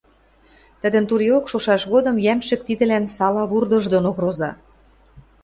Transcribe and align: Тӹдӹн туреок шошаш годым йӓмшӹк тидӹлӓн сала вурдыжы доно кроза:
Тӹдӹн 0.81 1.03
туреок 1.09 1.45
шошаш 1.51 1.81
годым 1.93 2.15
йӓмшӹк 2.25 2.61
тидӹлӓн 2.67 3.05
сала 3.15 3.43
вурдыжы 3.51 3.89
доно 3.93 4.11
кроза: 4.17 4.51